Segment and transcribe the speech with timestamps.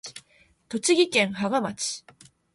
[0.67, 2.03] 栃木県芳賀町